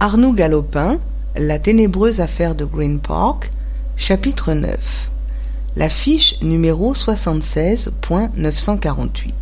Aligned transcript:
Arnoux 0.00 0.32
Galopin, 0.32 1.00
La 1.34 1.58
ténébreuse 1.58 2.20
affaire 2.20 2.54
de 2.54 2.64
Green 2.64 3.00
Park, 3.00 3.50
chapitre 3.96 4.52
9 4.52 5.10
La 5.74 5.88
fiche 5.88 6.40
numéro 6.40 6.94
76.948 6.94 9.32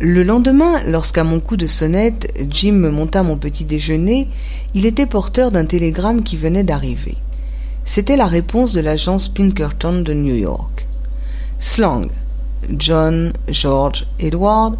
Le 0.00 0.22
lendemain, 0.22 0.82
lorsqu'à 0.82 1.24
mon 1.24 1.40
coup 1.40 1.56
de 1.56 1.66
sonnette, 1.66 2.30
Jim 2.50 2.72
me 2.72 2.90
monta 2.90 3.22
mon 3.22 3.38
petit 3.38 3.64
déjeuner, 3.64 4.28
il 4.74 4.84
était 4.84 5.06
porteur 5.06 5.50
d'un 5.50 5.64
télégramme 5.64 6.22
qui 6.22 6.36
venait 6.36 6.62
d'arriver. 6.62 7.16
C'était 7.86 8.16
la 8.16 8.26
réponse 8.26 8.74
de 8.74 8.80
l'agence 8.80 9.28
Pinkerton 9.28 10.02
de 10.02 10.12
New 10.12 10.36
York. 10.36 10.86
Slang. 11.58 12.10
John 12.76 13.32
George 13.48 14.06
Edward, 14.18 14.76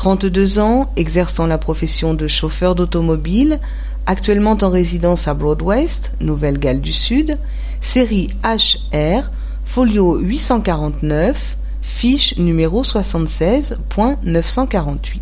32 0.00 0.58
ans, 0.60 0.90
exerçant 0.96 1.46
la 1.46 1.58
profession 1.58 2.14
de 2.14 2.26
chauffeur 2.26 2.74
d'automobile, 2.74 3.60
actuellement 4.06 4.56
en 4.62 4.70
résidence 4.70 5.28
à 5.28 5.34
Broadwest, 5.34 6.12
Nouvelle-Galles 6.22 6.80
du 6.80 6.94
Sud, 6.94 7.36
série 7.82 8.28
HR, 8.42 9.30
folio 9.62 10.16
849, 10.16 11.58
fiche 11.82 12.38
numéro 12.38 12.82
76.948. 12.82 15.20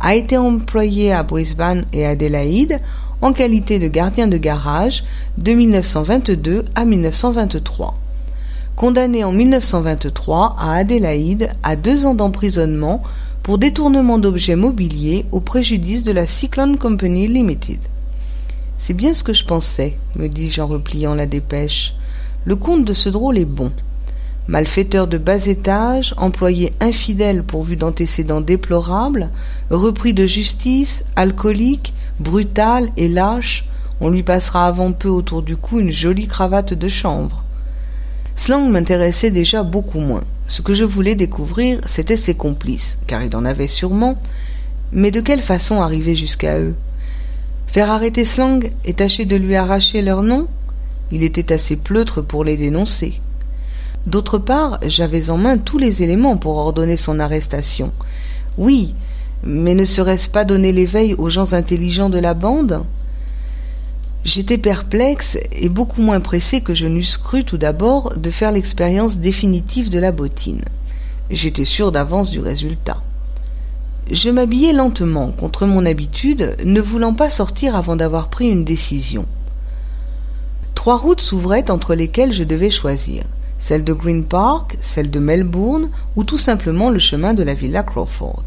A 0.00 0.14
été 0.14 0.36
employé 0.36 1.14
à 1.14 1.22
Brisbane 1.22 1.86
et 1.94 2.04
Adélaïde 2.04 2.76
en 3.22 3.32
qualité 3.32 3.78
de 3.78 3.88
gardien 3.88 4.26
de 4.26 4.36
garage 4.36 5.04
de 5.38 5.52
1922 5.52 6.66
à 6.74 6.84
1923 6.84 7.94
condamné 8.76 9.24
en 9.24 9.32
1923 9.32 10.54
à 10.58 10.74
Adélaïde 10.74 11.48
à 11.62 11.76
deux 11.76 12.04
ans 12.04 12.14
d'emprisonnement 12.14 13.02
pour 13.46 13.58
détournement 13.58 14.18
d'objets 14.18 14.56
mobiliers 14.56 15.24
au 15.30 15.38
préjudice 15.38 16.02
de 16.02 16.10
la 16.10 16.26
Cyclone 16.26 16.78
Company 16.78 17.28
Limited. 17.28 17.78
C'est 18.76 18.92
bien 18.92 19.14
ce 19.14 19.22
que 19.22 19.32
je 19.32 19.44
pensais, 19.44 19.96
me 20.18 20.26
dis-je 20.26 20.60
en 20.60 20.66
repliant 20.66 21.14
la 21.14 21.26
dépêche. 21.26 21.94
Le 22.44 22.56
compte 22.56 22.84
de 22.84 22.92
ce 22.92 23.08
drôle 23.08 23.38
est 23.38 23.44
bon. 23.44 23.70
Malfaiteur 24.48 25.06
de 25.06 25.16
bas 25.16 25.46
étage, 25.46 26.12
employé 26.16 26.72
infidèle 26.80 27.44
pourvu 27.44 27.76
d'antécédents 27.76 28.40
déplorables, 28.40 29.30
repris 29.70 30.12
de 30.12 30.26
justice, 30.26 31.04
alcoolique, 31.14 31.94
brutal 32.18 32.90
et 32.96 33.06
lâche, 33.06 33.62
on 34.00 34.10
lui 34.10 34.24
passera 34.24 34.66
avant 34.66 34.90
peu 34.90 35.08
autour 35.08 35.42
du 35.42 35.56
cou 35.56 35.78
une 35.78 35.92
jolie 35.92 36.26
cravate 36.26 36.74
de 36.74 36.88
chanvre. 36.88 37.44
Slang 38.34 38.68
m'intéressait 38.68 39.30
déjà 39.30 39.62
beaucoup 39.62 40.00
moins. 40.00 40.24
Ce 40.48 40.62
que 40.62 40.74
je 40.74 40.84
voulais 40.84 41.16
découvrir, 41.16 41.80
c'était 41.86 42.16
ses 42.16 42.34
complices, 42.34 42.98
car 43.06 43.22
il 43.22 43.34
en 43.34 43.44
avait 43.44 43.66
sûrement, 43.66 44.18
mais 44.92 45.10
de 45.10 45.20
quelle 45.20 45.42
façon 45.42 45.82
arriver 45.82 46.14
jusqu'à 46.14 46.60
eux? 46.60 46.74
Faire 47.66 47.90
arrêter 47.90 48.24
Slang 48.24 48.72
et 48.84 48.94
tâcher 48.94 49.24
de 49.24 49.34
lui 49.34 49.56
arracher 49.56 50.02
leur 50.02 50.22
nom? 50.22 50.46
Il 51.10 51.24
était 51.24 51.52
assez 51.52 51.74
pleutre 51.74 52.22
pour 52.22 52.44
les 52.44 52.56
dénoncer. 52.56 53.20
D'autre 54.06 54.38
part, 54.38 54.78
j'avais 54.86 55.30
en 55.30 55.36
main 55.36 55.58
tous 55.58 55.78
les 55.78 56.04
éléments 56.04 56.36
pour 56.36 56.58
ordonner 56.58 56.96
son 56.96 57.18
arrestation. 57.18 57.90
Oui, 58.56 58.94
mais 59.42 59.74
ne 59.74 59.84
serait-ce 59.84 60.28
pas 60.28 60.44
donner 60.44 60.72
l'éveil 60.72 61.14
aux 61.14 61.28
gens 61.28 61.54
intelligents 61.54 62.08
de 62.08 62.18
la 62.18 62.34
bande? 62.34 62.84
J'étais 64.26 64.58
perplexe 64.58 65.38
et 65.52 65.68
beaucoup 65.68 66.02
moins 66.02 66.18
pressé 66.18 66.60
que 66.60 66.74
je 66.74 66.88
n'eusse 66.88 67.16
cru 67.16 67.44
tout 67.44 67.58
d'abord 67.58 68.14
de 68.16 68.32
faire 68.32 68.50
l'expérience 68.50 69.18
définitive 69.18 69.88
de 69.88 70.00
la 70.00 70.10
bottine. 70.10 70.64
J'étais 71.30 71.64
sûr 71.64 71.92
d'avance 71.92 72.32
du 72.32 72.40
résultat. 72.40 73.00
Je 74.10 74.28
m'habillai 74.28 74.72
lentement, 74.72 75.30
contre 75.30 75.64
mon 75.66 75.86
habitude, 75.86 76.56
ne 76.64 76.80
voulant 76.80 77.14
pas 77.14 77.30
sortir 77.30 77.76
avant 77.76 77.94
d'avoir 77.94 78.26
pris 78.26 78.48
une 78.48 78.64
décision. 78.64 79.26
Trois 80.74 80.96
routes 80.96 81.20
s'ouvraient 81.20 81.70
entre 81.70 81.94
lesquelles 81.94 82.32
je 82.32 82.42
devais 82.42 82.72
choisir 82.72 83.22
celle 83.60 83.84
de 83.84 83.92
Green 83.92 84.24
Park, 84.24 84.76
celle 84.80 85.12
de 85.12 85.20
Melbourne 85.20 85.88
ou 86.16 86.24
tout 86.24 86.36
simplement 86.36 86.90
le 86.90 86.98
chemin 86.98 87.32
de 87.32 87.44
la 87.44 87.54
villa 87.54 87.84
Crawford. 87.84 88.46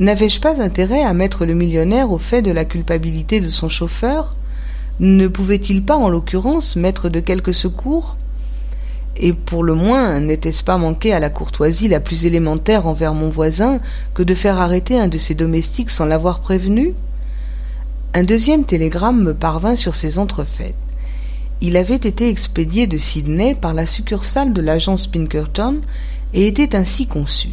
N'avais-je 0.00 0.40
pas 0.40 0.62
intérêt 0.62 1.02
à 1.02 1.12
mettre 1.12 1.44
le 1.44 1.52
millionnaire 1.52 2.10
au 2.12 2.18
fait 2.18 2.40
de 2.40 2.50
la 2.50 2.64
culpabilité 2.64 3.42
de 3.42 3.50
son 3.50 3.68
chauffeur? 3.68 4.36
Ne 4.98 5.28
pouvait-il 5.28 5.82
pas, 5.82 5.96
en 5.96 6.08
l'occurrence, 6.08 6.76
mettre 6.76 7.08
de 7.08 7.20
quelque 7.20 7.52
secours? 7.52 8.16
Et 9.18 9.32
pour 9.32 9.62
le 9.62 9.74
moins, 9.74 10.20
n'était-ce 10.20 10.64
pas 10.64 10.78
manquer 10.78 11.12
à 11.12 11.18
la 11.20 11.30
courtoisie 11.30 11.88
la 11.88 12.00
plus 12.00 12.24
élémentaire 12.24 12.86
envers 12.86 13.14
mon 13.14 13.28
voisin 13.28 13.80
que 14.14 14.22
de 14.22 14.34
faire 14.34 14.58
arrêter 14.58 14.98
un 14.98 15.08
de 15.08 15.18
ses 15.18 15.34
domestiques 15.34 15.90
sans 15.90 16.04
l'avoir 16.06 16.40
prévenu? 16.40 16.92
Un 18.14 18.24
deuxième 18.24 18.64
télégramme 18.64 19.22
me 19.22 19.34
parvint 19.34 19.76
sur 19.76 19.94
ces 19.94 20.18
entrefaites. 20.18 20.74
Il 21.60 21.76
avait 21.76 21.94
été 21.96 22.28
expédié 22.28 22.86
de 22.86 22.98
Sydney 22.98 23.54
par 23.54 23.74
la 23.74 23.86
succursale 23.86 24.52
de 24.52 24.60
l'agence 24.60 25.06
Pinkerton 25.06 25.80
et 26.32 26.46
était 26.46 26.76
ainsi 26.76 27.06
conçu 27.06 27.50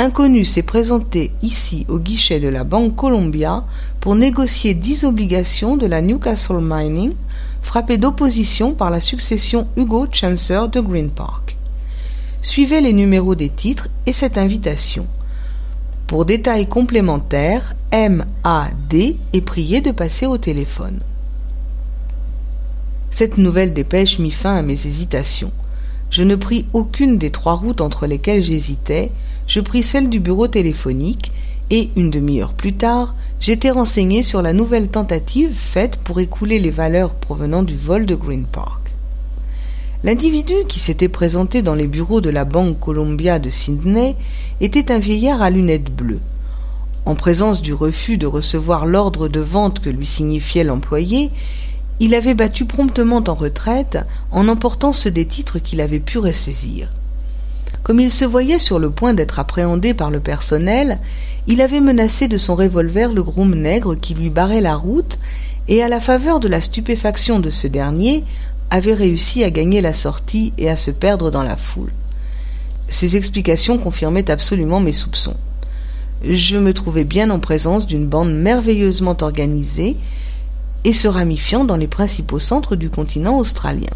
inconnu 0.00 0.46
s'est 0.46 0.62
présenté 0.62 1.30
ici 1.42 1.84
au 1.88 1.98
guichet 1.98 2.40
de 2.40 2.48
la 2.48 2.64
Banque 2.64 2.96
Columbia 2.96 3.64
pour 4.00 4.14
négocier 4.14 4.72
dix 4.72 5.04
obligations 5.04 5.76
de 5.76 5.84
la 5.84 6.00
Newcastle 6.00 6.60
Mining, 6.62 7.12
frappées 7.60 7.98
d'opposition 7.98 8.72
par 8.72 8.90
la 8.90 9.00
succession 9.00 9.68
Hugo 9.76 10.06
Chancer 10.10 10.62
de 10.72 10.80
Green 10.80 11.10
Park. 11.10 11.56
Suivez 12.40 12.80
les 12.80 12.94
numéros 12.94 13.34
des 13.34 13.50
titres 13.50 13.88
et 14.06 14.14
cette 14.14 14.38
invitation. 14.38 15.06
Pour 16.06 16.24
détails 16.24 16.66
complémentaires, 16.66 17.74
MAD 17.92 18.94
est 19.34 19.40
prié 19.42 19.82
de 19.82 19.90
passer 19.90 20.24
au 20.24 20.38
téléphone. 20.38 21.00
Cette 23.10 23.36
nouvelle 23.36 23.74
dépêche 23.74 24.18
mit 24.18 24.30
fin 24.30 24.56
à 24.56 24.62
mes 24.62 24.86
hésitations. 24.86 25.52
Je 26.10 26.22
ne 26.22 26.34
pris 26.34 26.66
aucune 26.72 27.18
des 27.18 27.30
trois 27.30 27.54
routes 27.54 27.80
entre 27.80 28.06
lesquelles 28.06 28.42
j'hésitais, 28.42 29.10
je 29.46 29.60
pris 29.60 29.82
celle 29.82 30.10
du 30.10 30.20
bureau 30.20 30.48
téléphonique, 30.48 31.32
et, 31.70 31.90
une 31.96 32.10
demi-heure 32.10 32.52
plus 32.52 32.72
tard, 32.72 33.14
j'étais 33.38 33.70
renseigné 33.70 34.24
sur 34.24 34.42
la 34.42 34.52
nouvelle 34.52 34.88
tentative 34.88 35.54
faite 35.54 35.98
pour 36.02 36.18
écouler 36.18 36.58
les 36.58 36.70
valeurs 36.70 37.14
provenant 37.14 37.62
du 37.62 37.76
vol 37.76 38.06
de 38.06 38.16
Green 38.16 38.44
Park. 38.44 38.92
L'individu 40.02 40.54
qui 40.68 40.80
s'était 40.80 41.08
présenté 41.08 41.62
dans 41.62 41.74
les 41.74 41.86
bureaux 41.86 42.20
de 42.20 42.30
la 42.30 42.44
Banque 42.44 42.80
Columbia 42.80 43.38
de 43.38 43.50
Sydney 43.50 44.16
était 44.60 44.90
un 44.90 44.98
vieillard 44.98 45.42
à 45.42 45.50
lunettes 45.50 45.94
bleues. 45.94 46.20
En 47.06 47.14
présence 47.14 47.62
du 47.62 47.72
refus 47.72 48.16
de 48.16 48.26
recevoir 48.26 48.86
l'ordre 48.86 49.28
de 49.28 49.40
vente 49.40 49.80
que 49.80 49.90
lui 49.90 50.06
signifiait 50.06 50.64
l'employé, 50.64 51.30
il 52.00 52.14
avait 52.14 52.34
battu 52.34 52.64
promptement 52.64 53.22
en 53.26 53.34
retraite 53.34 53.98
en 54.32 54.48
emportant 54.48 54.92
ceux 54.92 55.10
des 55.10 55.26
titres 55.26 55.58
qu'il 55.58 55.80
avait 55.80 56.00
pu 56.00 56.18
ressaisir. 56.18 56.88
Comme 57.82 58.00
il 58.00 58.10
se 58.10 58.24
voyait 58.24 58.58
sur 58.58 58.78
le 58.78 58.90
point 58.90 59.14
d'être 59.14 59.38
appréhendé 59.38 59.94
par 59.94 60.10
le 60.10 60.20
personnel, 60.20 60.98
il 61.46 61.60
avait 61.60 61.80
menacé 61.80 62.26
de 62.26 62.38
son 62.38 62.54
revolver 62.54 63.12
le 63.12 63.22
groom 63.22 63.54
nègre 63.54 63.94
qui 63.98 64.14
lui 64.14 64.30
barrait 64.30 64.60
la 64.60 64.76
route, 64.76 65.18
et 65.68 65.82
à 65.82 65.88
la 65.88 66.00
faveur 66.00 66.40
de 66.40 66.48
la 66.48 66.60
stupéfaction 66.60 67.38
de 67.38 67.50
ce 67.50 67.66
dernier, 67.66 68.24
avait 68.70 68.94
réussi 68.94 69.44
à 69.44 69.50
gagner 69.50 69.80
la 69.80 69.92
sortie 69.92 70.52
et 70.58 70.70
à 70.70 70.76
se 70.76 70.90
perdre 70.90 71.30
dans 71.30 71.42
la 71.42 71.56
foule. 71.56 71.92
Ces 72.88 73.16
explications 73.16 73.78
confirmaient 73.78 74.30
absolument 74.30 74.80
mes 74.80 74.92
soupçons. 74.92 75.36
Je 76.22 76.56
me 76.56 76.74
trouvais 76.74 77.04
bien 77.04 77.30
en 77.30 77.38
présence 77.38 77.86
d'une 77.86 78.06
bande 78.06 78.32
merveilleusement 78.32 79.16
organisée, 79.20 79.96
et 80.84 80.92
se 80.92 81.08
ramifiant 81.08 81.64
dans 81.64 81.76
les 81.76 81.88
principaux 81.88 82.38
centres 82.38 82.76
du 82.76 82.90
continent 82.90 83.36
australien. 83.38 83.90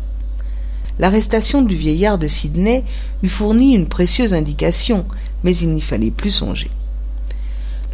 L'arrestation 0.99 1.63
du 1.63 1.75
vieillard 1.75 2.19
de 2.19 2.29
Sydney 2.29 2.85
eût 3.23 3.29
fourni 3.29 3.75
une 3.75 3.87
précieuse 3.87 4.33
indication, 4.33 5.05
mais 5.43 5.57
il 5.57 5.71
n'y 5.71 5.81
fallait 5.81 6.11
plus 6.11 6.31
songer. 6.31 6.71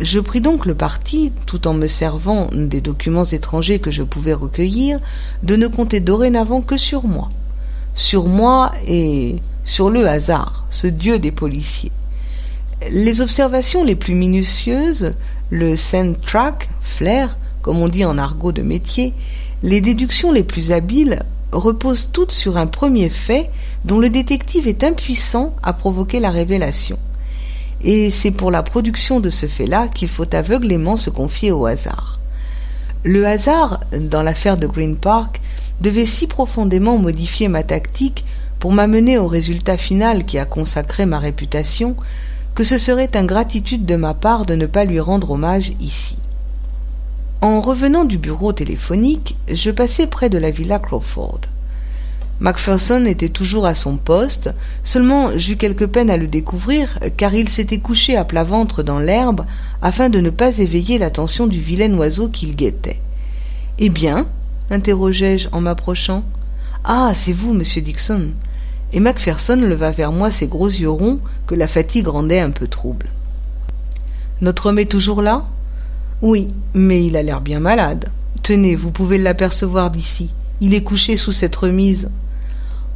Je 0.00 0.18
pris 0.18 0.40
donc 0.40 0.64
le 0.66 0.74
parti, 0.74 1.32
tout 1.46 1.66
en 1.66 1.74
me 1.74 1.86
servant 1.86 2.48
des 2.52 2.80
documents 2.80 3.24
étrangers 3.24 3.80
que 3.80 3.90
je 3.90 4.02
pouvais 4.02 4.32
recueillir, 4.32 4.98
de 5.42 5.56
ne 5.56 5.66
compter 5.66 6.00
dorénavant 6.00 6.62
que 6.62 6.78
sur 6.78 7.04
moi. 7.04 7.28
Sur 7.94 8.26
moi 8.26 8.72
et 8.86 9.36
sur 9.64 9.90
le 9.90 10.08
hasard, 10.08 10.64
ce 10.70 10.86
dieu 10.86 11.18
des 11.18 11.32
policiers. 11.32 11.92
Les 12.90 13.20
observations 13.20 13.84
les 13.84 13.94
plus 13.94 14.14
minutieuses, 14.14 15.12
le 15.50 15.76
scent 15.76 16.14
track, 16.24 16.70
flair, 16.80 17.36
comme 17.62 17.78
on 17.78 17.88
dit 17.88 18.04
en 18.04 18.18
argot 18.18 18.52
de 18.52 18.62
métier, 18.62 19.12
les 19.62 19.80
déductions 19.80 20.32
les 20.32 20.42
plus 20.42 20.72
habiles 20.72 21.22
reposent 21.52 22.10
toutes 22.12 22.32
sur 22.32 22.56
un 22.56 22.66
premier 22.66 23.10
fait 23.10 23.50
dont 23.84 23.98
le 23.98 24.10
détective 24.10 24.68
est 24.68 24.84
impuissant 24.84 25.54
à 25.62 25.72
provoquer 25.72 26.20
la 26.20 26.30
révélation. 26.30 26.98
Et 27.82 28.10
c'est 28.10 28.30
pour 28.30 28.50
la 28.50 28.62
production 28.62 29.20
de 29.20 29.30
ce 29.30 29.46
fait-là 29.46 29.88
qu'il 29.88 30.08
faut 30.08 30.34
aveuglément 30.34 30.96
se 30.96 31.10
confier 31.10 31.50
au 31.50 31.66
hasard. 31.66 32.18
Le 33.04 33.26
hasard, 33.26 33.80
dans 33.98 34.22
l'affaire 34.22 34.58
de 34.58 34.66
Green 34.66 34.96
Park, 34.96 35.40
devait 35.80 36.06
si 36.06 36.26
profondément 36.26 36.98
modifier 36.98 37.48
ma 37.48 37.62
tactique 37.62 38.24
pour 38.58 38.72
m'amener 38.72 39.16
au 39.16 39.26
résultat 39.26 39.78
final 39.78 40.24
qui 40.24 40.38
a 40.38 40.44
consacré 40.44 41.06
ma 41.06 41.18
réputation, 41.18 41.96
que 42.54 42.64
ce 42.64 42.76
serait 42.76 43.16
ingratitude 43.16 43.86
de 43.86 43.96
ma 43.96 44.12
part 44.12 44.44
de 44.44 44.54
ne 44.54 44.66
pas 44.66 44.84
lui 44.84 45.00
rendre 45.00 45.30
hommage 45.30 45.72
ici. 45.80 46.18
En 47.42 47.62
revenant 47.62 48.04
du 48.04 48.18
bureau 48.18 48.52
téléphonique, 48.52 49.34
je 49.50 49.70
passai 49.70 50.06
près 50.06 50.28
de 50.28 50.36
la 50.36 50.50
villa 50.50 50.78
Crawford. 50.78 51.40
Macpherson 52.38 53.06
était 53.06 53.30
toujours 53.30 53.64
à 53.64 53.74
son 53.74 53.96
poste, 53.96 54.50
seulement 54.84 55.30
j'eus 55.38 55.56
quelque 55.56 55.86
peine 55.86 56.10
à 56.10 56.18
le 56.18 56.26
découvrir, 56.26 56.98
car 57.16 57.34
il 57.34 57.48
s'était 57.48 57.78
couché 57.78 58.14
à 58.14 58.24
plat 58.24 58.44
ventre 58.44 58.82
dans 58.82 58.98
l'herbe 58.98 59.46
afin 59.80 60.10
de 60.10 60.20
ne 60.20 60.28
pas 60.28 60.58
éveiller 60.58 60.98
l'attention 60.98 61.46
du 61.46 61.60
vilain 61.60 61.94
oiseau 61.94 62.28
qu'il 62.28 62.56
guettait. 62.56 63.00
Eh 63.78 63.88
bien? 63.88 64.26
interrogeai-je 64.70 65.48
en 65.52 65.62
m'approchant. 65.62 66.24
Ah, 66.84 67.12
c'est 67.14 67.32
vous, 67.32 67.54
monsieur 67.54 67.80
Dixon. 67.80 68.32
Et 68.92 69.00
Macpherson 69.00 69.56
leva 69.56 69.92
vers 69.92 70.12
moi 70.12 70.30
ses 70.30 70.46
gros 70.46 70.68
yeux 70.68 70.90
ronds 70.90 71.20
que 71.46 71.54
la 71.54 71.66
fatigue 71.66 72.08
rendait 72.08 72.40
un 72.40 72.50
peu 72.50 72.68
troubles. 72.68 73.08
Notre 74.42 74.66
homme 74.66 74.78
est 74.78 74.90
toujours 74.90 75.22
là? 75.22 75.44
Oui, 76.22 76.48
mais 76.74 77.04
il 77.04 77.16
a 77.16 77.22
l'air 77.22 77.40
bien 77.40 77.60
malade. 77.60 78.10
Tenez, 78.42 78.74
vous 78.74 78.90
pouvez 78.90 79.16
l'apercevoir 79.16 79.90
d'ici. 79.90 80.30
Il 80.60 80.74
est 80.74 80.82
couché 80.82 81.16
sous 81.16 81.32
cette 81.32 81.56
remise. 81.56 82.10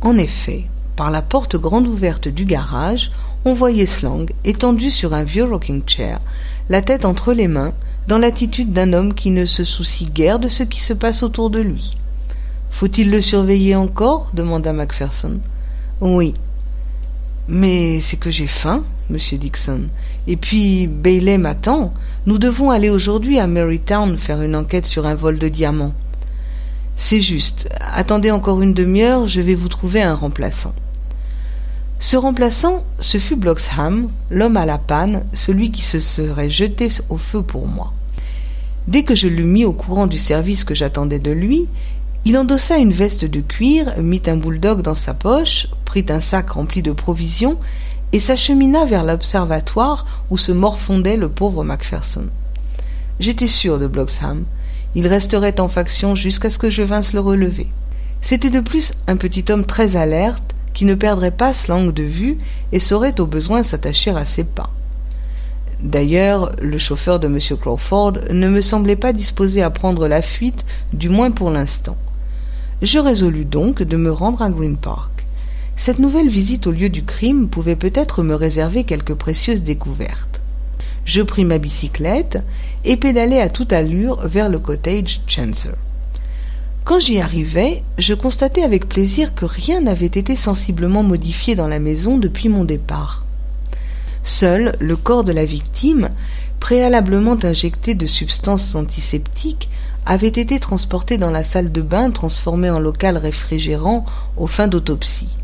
En 0.03 0.19
effet, 0.19 0.65
par 0.97 1.11
la 1.11 1.23
porte 1.23 1.56
grande 1.56 1.88
ouverte 1.88 2.29
du 2.29 2.44
garage, 2.44 3.11
on 3.47 3.55
voyait 3.55 3.87
Slang 3.87 4.31
étendu 4.44 4.91
sur 4.91 5.15
un 5.15 5.25
vieux 5.25 5.44
rocking 5.44 5.82
chair, 5.87 6.21
la 6.69 6.82
tête 6.82 7.05
entre 7.05 7.32
les 7.32 7.49
mains, 7.49 7.73
dans 8.09 8.19
l'attitude 8.19 8.73
d'un 8.73 8.93
homme 8.93 9.15
qui 9.15 9.31
ne 9.31 9.47
se 9.47 9.65
soucie 9.65 10.06
guère 10.06 10.38
de 10.38 10.49
ce 10.49 10.62
qui 10.62 10.81
se 10.81 10.93
passe 10.93 11.23
autour 11.23 11.49
de 11.49 11.61
lui. 11.61 11.97
Faut-il 12.70 13.11
le 13.11 13.20
surveiller 13.20 13.75
encore? 13.75 14.31
demanda 14.35 14.73
Macpherson. 14.73 15.38
Oui. 16.00 16.35
Mais 17.49 18.00
c'est 18.00 18.19
que 18.19 18.31
j'ai 18.31 18.47
faim, 18.47 18.82
monsieur 19.11 19.39
Dixon. 19.39 19.83
Et 20.27 20.37
puis 20.37 20.87
Bailey 20.87 21.39
m'attend. 21.39 21.93
Nous 22.27 22.39
devons 22.39 22.71
aller 22.71 22.91
aujourd'hui 22.91 23.39
à 23.39 23.47
Marytown 23.47 24.19
faire 24.19 24.43
une 24.43 24.56
enquête 24.56 24.87
sur 24.87 25.06
un 25.06 25.15
vol 25.15 25.39
de 25.39 25.49
diamants. 25.49 25.95
C'est 26.97 27.21
juste. 27.21 27.69
Attendez 27.81 28.31
encore 28.31 28.62
une 28.62 28.75
demi-heure, 28.75 29.27
je 29.27 29.41
vais 29.41 29.55
vous 29.55 29.69
trouver 29.69 30.03
un 30.03 30.15
remplaçant. 30.15 30.75
Ce 31.99 32.17
remplaçant, 32.17 32.85
ce 33.01 33.19
fut 33.19 33.37
Bloxham, 33.37 34.11
l'homme 34.31 34.56
à 34.56 34.67
la 34.67 34.79
panne, 34.79 35.25
celui 35.33 35.71
qui 35.71 35.83
se 35.83 36.01
serait 36.01 36.51
jeté 36.51 36.89
au 37.09 37.17
feu 37.17 37.43
pour 37.43 37.67
moi. 37.67 37.93
Dès 38.87 39.03
que 39.03 39.15
je 39.15 39.29
l'eus 39.29 39.45
mis 39.45 39.65
au 39.65 39.73
courant 39.73 40.06
du 40.06 40.19
service 40.19 40.65
que 40.65 40.75
j'attendais 40.75 41.19
de 41.19 41.31
lui, 41.31 41.67
il 42.27 42.37
endossa 42.37 42.79
une 42.79 42.93
veste 42.93 43.25
de 43.25 43.41
cuir, 43.41 43.95
mit 43.99 44.23
un 44.27 44.37
bouledogue 44.37 44.83
dans 44.83 44.95
sa 44.95 45.15
poche, 45.15 45.69
prit 45.85 46.06
un 46.09 46.21
sac 46.21 46.51
rempli 46.51 46.83
de 46.83 46.93
provisions 46.93 47.59
et 48.15 48.21
s'achemina 48.21 48.85
vers 48.85 49.03
l'observatoire 49.03 50.07
où 50.31 50.39
se 50.39 50.53
morfondait 50.53 51.17
le 51.17 51.29
pauvre 51.29 51.65
Macpherson. 51.65 52.29
J'étais 53.19 53.49
sûr 53.49 53.81
de 53.81 53.89
Bloxham. 53.89 54.45
Il 54.95 55.09
resterait 55.09 55.59
en 55.59 55.67
faction 55.67 56.15
jusqu'à 56.15 56.49
ce 56.49 56.61
que 56.61 56.71
je 56.71 56.85
vinsse 56.85 57.13
le 57.13 57.19
relever. 57.19 57.67
C'était 58.21 58.51
de 58.51 58.61
plus 58.61 58.95
un 59.09 59.17
petit 59.17 59.45
homme 59.51 59.67
très 59.67 59.97
alerte, 59.97 60.55
qui 60.75 60.85
ne 60.85 60.95
perdrait 60.95 61.33
pas 61.33 61.51
langue 61.67 61.93
de 61.93 62.05
vue 62.05 62.39
et 62.71 62.79
saurait 62.79 63.21
au 63.21 63.27
besoin 63.27 63.65
s'attacher 63.65 64.13
à 64.13 64.25
ses 64.25 64.45
pas. 64.45 64.71
D'ailleurs, 65.83 66.53
le 66.63 66.79
chauffeur 66.79 67.19
de 67.19 67.27
M. 67.27 67.41
Crawford 67.61 68.13
ne 68.31 68.49
me 68.49 68.61
semblait 68.61 68.95
pas 68.95 69.13
disposé 69.13 69.61
à 69.61 69.71
prendre 69.71 70.07
la 70.07 70.23
fuite, 70.23 70.65
du 70.93 71.09
moins 71.09 71.33
pour 71.33 71.51
l'instant. 71.51 71.97
Je 72.81 73.01
résolus 73.01 73.45
donc 73.45 73.83
de 73.83 73.97
me 73.97 74.13
rendre 74.13 74.41
à 74.41 74.51
Green 74.51 74.77
Park. 74.77 75.11
Cette 75.76 75.99
nouvelle 75.99 76.29
visite 76.29 76.67
au 76.67 76.71
lieu 76.71 76.88
du 76.88 77.05
crime 77.05 77.49
pouvait 77.49 77.76
peut-être 77.76 78.23
me 78.23 78.35
réserver 78.35 78.85
quelques 78.85 79.15
précieuses 79.15 79.62
découvertes 79.62 80.41
je 81.05 81.23
pris 81.23 81.44
ma 81.44 81.59
bicyclette 81.59 82.38
et 82.85 82.97
pédalai 82.97 83.41
à 83.41 83.49
toute 83.49 83.73
allure 83.73 84.26
vers 84.26 84.49
le 84.49 84.59
cottage 84.59 85.21
Chancellor. 85.26 85.76
Quand 86.85 87.00
j'y 87.00 87.19
arrivai, 87.19 87.82
je 87.97 88.15
constatai 88.15 88.62
avec 88.62 88.88
plaisir 88.88 89.35
que 89.35 89.47
rien 89.47 89.81
n'avait 89.81 90.06
été 90.06 90.37
sensiblement 90.37 91.03
modifié 91.03 91.55
dans 91.55 91.67
la 91.67 91.79
maison 91.79 92.19
depuis 92.19 92.49
mon 92.49 92.65
départ. 92.65 93.25
Seul 94.23 94.75
le 94.81 94.97
corps 94.97 95.25
de 95.25 95.32
la 95.32 95.44
victime, 95.44 96.11
préalablement 96.61 97.38
injecté 97.43 97.94
de 97.94 98.06
substances 98.06 98.75
antiseptiques, 98.75 99.69
avait 100.06 100.29
été 100.29 100.59
transporté 100.61 101.17
dans 101.17 101.31
la 101.31 101.44
salle 101.44 101.73
de 101.73 101.81
bain 101.81 102.11
transformée 102.11 102.70
en 102.70 102.79
local 102.79 103.17
réfrigérant 103.17 104.05
aux 104.37 104.47
fins 104.47 104.69
d'autopsie. 104.69 105.37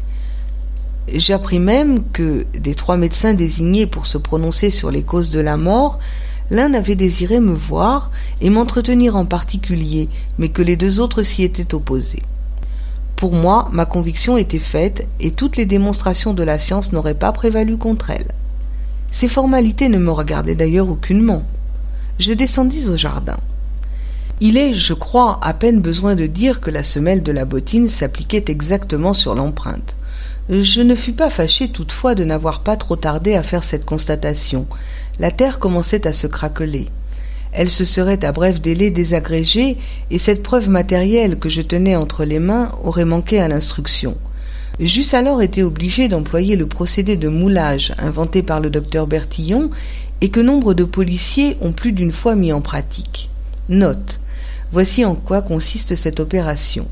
J'appris 1.14 1.58
même 1.58 2.04
que, 2.12 2.46
des 2.58 2.74
trois 2.74 2.96
médecins 2.96 3.34
désignés 3.34 3.86
pour 3.86 4.06
se 4.06 4.18
prononcer 4.18 4.70
sur 4.70 4.90
les 4.90 5.02
causes 5.02 5.30
de 5.30 5.40
la 5.40 5.56
mort, 5.56 5.98
l'un 6.50 6.74
avait 6.74 6.96
désiré 6.96 7.40
me 7.40 7.54
voir 7.54 8.10
et 8.40 8.50
m'entretenir 8.50 9.16
en 9.16 9.24
particulier, 9.24 10.08
mais 10.38 10.50
que 10.50 10.62
les 10.62 10.76
deux 10.76 11.00
autres 11.00 11.22
s'y 11.22 11.42
étaient 11.42 11.74
opposés. 11.74 12.22
Pour 13.16 13.32
moi, 13.32 13.68
ma 13.72 13.86
conviction 13.86 14.36
était 14.36 14.58
faite, 14.58 15.06
et 15.20 15.30
toutes 15.30 15.56
les 15.56 15.66
démonstrations 15.66 16.32
de 16.32 16.42
la 16.42 16.58
science 16.58 16.92
n'auraient 16.92 17.14
pas 17.14 17.32
prévalu 17.32 17.76
contre 17.76 18.10
elle. 18.10 18.32
Ces 19.12 19.28
formalités 19.28 19.88
ne 19.88 19.98
me 19.98 20.10
regardaient 20.10 20.54
d'ailleurs 20.54 20.88
aucunement. 20.88 21.42
Je 22.18 22.32
descendis 22.32 22.88
au 22.88 22.96
jardin. 22.96 23.38
Il 24.40 24.56
est, 24.56 24.72
je 24.72 24.94
crois, 24.94 25.38
à 25.42 25.52
peine 25.52 25.80
besoin 25.80 26.14
de 26.14 26.26
dire 26.26 26.60
que 26.60 26.70
la 26.70 26.82
semelle 26.82 27.22
de 27.22 27.32
la 27.32 27.44
bottine 27.44 27.88
s'appliquait 27.88 28.44
exactement 28.48 29.12
sur 29.12 29.34
l'empreinte. 29.34 29.96
Je 30.50 30.82
ne 30.82 30.96
fus 30.96 31.12
pas 31.12 31.30
fâché 31.30 31.68
toutefois 31.68 32.16
de 32.16 32.24
n'avoir 32.24 32.64
pas 32.64 32.76
trop 32.76 32.96
tardé 32.96 33.36
à 33.36 33.44
faire 33.44 33.62
cette 33.62 33.84
constatation. 33.84 34.66
La 35.20 35.30
terre 35.30 35.60
commençait 35.60 36.08
à 36.08 36.12
se 36.12 36.26
craqueler. 36.26 36.88
Elle 37.52 37.70
se 37.70 37.84
serait 37.84 38.24
à 38.24 38.32
bref 38.32 38.60
délai 38.60 38.90
désagrégée, 38.90 39.78
et 40.10 40.18
cette 40.18 40.42
preuve 40.42 40.68
matérielle 40.68 41.38
que 41.38 41.48
je 41.48 41.62
tenais 41.62 41.94
entre 41.94 42.24
les 42.24 42.40
mains 42.40 42.72
aurait 42.82 43.04
manqué 43.04 43.40
à 43.40 43.46
l'instruction. 43.46 44.16
J'eusse 44.80 45.14
alors 45.14 45.40
été 45.40 45.62
obligé 45.62 46.08
d'employer 46.08 46.56
le 46.56 46.66
procédé 46.66 47.16
de 47.16 47.28
moulage 47.28 47.92
inventé 47.98 48.42
par 48.42 48.58
le 48.58 48.70
docteur 48.70 49.06
Bertillon 49.06 49.70
et 50.20 50.30
que 50.30 50.40
nombre 50.40 50.74
de 50.74 50.84
policiers 50.84 51.58
ont 51.60 51.72
plus 51.72 51.92
d'une 51.92 52.12
fois 52.12 52.34
mis 52.34 52.52
en 52.52 52.60
pratique. 52.60 53.30
Note. 53.68 54.18
Voici 54.72 55.04
en 55.04 55.14
quoi 55.14 55.42
consiste 55.42 55.94
cette 55.94 56.18
opération. 56.18 56.88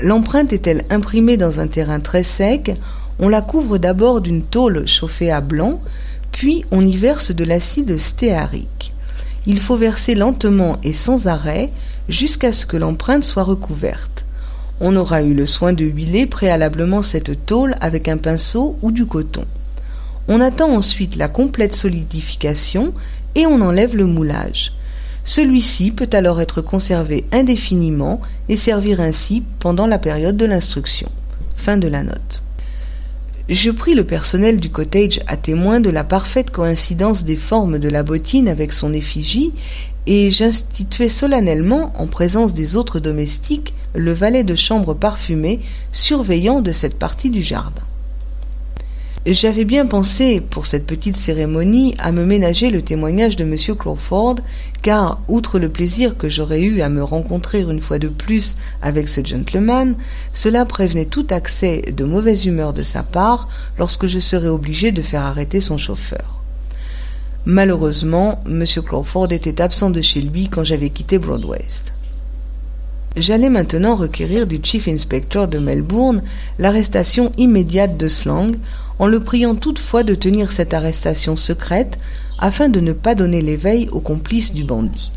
L'empreinte 0.00 0.52
est-elle 0.52 0.84
imprimée 0.90 1.36
dans 1.36 1.60
un 1.60 1.66
terrain 1.66 2.00
très 2.00 2.24
sec? 2.24 2.74
On 3.18 3.28
la 3.28 3.42
couvre 3.42 3.78
d'abord 3.78 4.20
d'une 4.20 4.42
tôle 4.42 4.88
chauffée 4.88 5.30
à 5.30 5.40
blanc, 5.40 5.80
puis 6.32 6.64
on 6.72 6.84
y 6.84 6.96
verse 6.96 7.30
de 7.30 7.44
l'acide 7.44 7.96
stéarique. 7.98 8.92
Il 9.46 9.60
faut 9.60 9.76
verser 9.76 10.14
lentement 10.14 10.78
et 10.82 10.94
sans 10.94 11.28
arrêt 11.28 11.70
jusqu'à 12.08 12.52
ce 12.52 12.66
que 12.66 12.76
l'empreinte 12.76 13.24
soit 13.24 13.44
recouverte. 13.44 14.24
On 14.80 14.96
aura 14.96 15.22
eu 15.22 15.34
le 15.34 15.46
soin 15.46 15.72
de 15.72 15.84
huiler 15.84 16.26
préalablement 16.26 17.02
cette 17.02 17.46
tôle 17.46 17.76
avec 17.80 18.08
un 18.08 18.16
pinceau 18.16 18.76
ou 18.82 18.90
du 18.90 19.06
coton. 19.06 19.44
On 20.26 20.40
attend 20.40 20.74
ensuite 20.74 21.16
la 21.16 21.28
complète 21.28 21.74
solidification 21.74 22.92
et 23.34 23.46
on 23.46 23.60
enlève 23.60 23.96
le 23.96 24.06
moulage. 24.06 24.72
Celui-ci 25.24 25.90
peut 25.90 26.10
alors 26.12 26.40
être 26.40 26.60
conservé 26.60 27.24
indéfiniment 27.32 28.20
et 28.50 28.58
servir 28.58 29.00
ainsi 29.00 29.42
pendant 29.58 29.86
la 29.86 29.98
période 29.98 30.36
de 30.36 30.44
l'instruction. 30.44 31.10
Je 33.48 33.70
pris 33.70 33.94
le 33.94 34.04
personnel 34.04 34.60
du 34.60 34.70
cottage 34.70 35.20
à 35.26 35.36
témoin 35.36 35.80
de 35.80 35.90
la 35.90 36.04
parfaite 36.04 36.50
coïncidence 36.50 37.24
des 37.24 37.36
formes 37.36 37.78
de 37.78 37.88
la 37.88 38.02
bottine 38.02 38.48
avec 38.48 38.72
son 38.72 38.92
effigie, 38.92 39.52
et 40.06 40.30
j'instituai 40.30 41.08
solennellement, 41.08 41.92
en 41.96 42.06
présence 42.06 42.52
des 42.52 42.76
autres 42.76 43.00
domestiques, 43.00 43.72
le 43.94 44.12
valet 44.12 44.44
de 44.44 44.54
chambre 44.54 44.92
parfumé 44.92 45.60
surveillant 45.92 46.60
de 46.60 46.72
cette 46.72 46.98
partie 46.98 47.30
du 47.30 47.42
jardin. 47.42 47.82
J'avais 49.26 49.64
bien 49.64 49.86
pensé, 49.86 50.42
pour 50.42 50.66
cette 50.66 50.86
petite 50.86 51.16
cérémonie, 51.16 51.94
à 51.96 52.12
me 52.12 52.26
ménager 52.26 52.68
le 52.68 52.82
témoignage 52.82 53.36
de 53.36 53.44
M. 53.44 53.56
Crawford, 53.74 54.36
car, 54.82 55.18
outre 55.28 55.58
le 55.58 55.70
plaisir 55.70 56.18
que 56.18 56.28
j'aurais 56.28 56.60
eu 56.60 56.82
à 56.82 56.90
me 56.90 57.02
rencontrer 57.02 57.62
une 57.62 57.80
fois 57.80 57.98
de 57.98 58.08
plus 58.08 58.58
avec 58.82 59.08
ce 59.08 59.24
gentleman, 59.24 59.94
cela 60.34 60.66
prévenait 60.66 61.06
tout 61.06 61.26
accès 61.30 61.80
de 61.90 62.04
mauvaise 62.04 62.44
humeur 62.44 62.74
de 62.74 62.82
sa 62.82 63.02
part 63.02 63.48
lorsque 63.78 64.08
je 64.08 64.18
serais 64.18 64.48
obligé 64.48 64.92
de 64.92 65.00
faire 65.00 65.22
arrêter 65.22 65.62
son 65.62 65.78
chauffeur. 65.78 66.42
Malheureusement, 67.46 68.42
M. 68.44 68.66
Crawford 68.84 69.32
était 69.32 69.62
absent 69.62 69.88
de 69.88 70.02
chez 70.02 70.20
lui 70.20 70.50
quand 70.50 70.64
j'avais 70.64 70.90
quitté 70.90 71.18
Broadwest. 71.18 71.94
J'allais 73.16 73.48
maintenant 73.48 73.94
requérir 73.94 74.46
du 74.48 74.58
chief 74.62 74.88
inspector 74.88 75.46
de 75.46 75.58
Melbourne 75.58 76.22
l'arrestation 76.58 77.30
immédiate 77.38 77.96
de 77.96 78.08
Slang, 78.08 78.56
en 78.98 79.06
le 79.06 79.20
priant 79.20 79.54
toutefois 79.54 80.02
de 80.02 80.14
tenir 80.14 80.50
cette 80.50 80.74
arrestation 80.74 81.36
secrète 81.36 81.98
afin 82.40 82.68
de 82.68 82.80
ne 82.80 82.92
pas 82.92 83.14
donner 83.14 83.40
l'éveil 83.40 83.88
aux 83.90 84.00
complices 84.00 84.52
du 84.52 84.64
bandit. 84.64 85.12